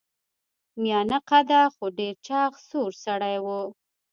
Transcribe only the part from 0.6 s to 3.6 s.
میانه قده خو ډیر چاغ سور سړی و.